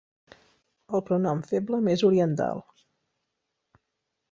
[0.99, 2.65] El pronom feble més oriental.